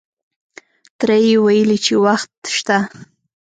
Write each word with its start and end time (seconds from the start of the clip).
تره 0.97 1.17
یې 1.27 1.35
ویلې 1.45 1.77
چې 1.85 1.93
وخت 2.05 2.31
شته. 2.57 2.77